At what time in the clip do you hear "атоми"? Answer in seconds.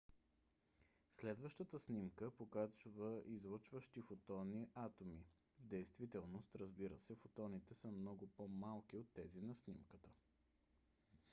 4.75-5.23